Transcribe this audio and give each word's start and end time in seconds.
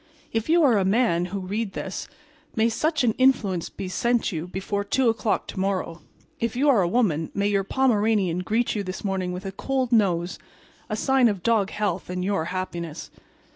If 0.33 0.49
you 0.49 0.63
are 0.63 0.79
a 0.79 0.83
man 0.83 1.25
who 1.25 1.39
read 1.39 1.73
this, 1.73 2.07
may 2.55 2.69
such 2.69 3.03
an 3.03 3.11
influence 3.19 3.69
be 3.69 3.87
sent 3.87 4.31
you 4.31 4.47
before 4.47 4.83
2 4.83 5.09
o'clock 5.09 5.45
to 5.49 5.59
morrow; 5.59 6.01
if 6.39 6.55
you 6.55 6.69
are 6.69 6.81
a 6.81 6.87
woman, 6.87 7.29
may 7.35 7.47
your 7.49 7.63
Pomeranian 7.63 8.39
greet 8.39 8.73
you 8.73 8.81
this 8.81 9.03
morning 9.05 9.31
with 9.31 9.45
a 9.45 9.51
cold 9.51 9.91
nose—a 9.91 10.95
sign 10.95 11.27
of 11.27 11.43
doghealth 11.43 12.09
and 12.09 12.25
your 12.25 12.45
happiness. 12.45 13.11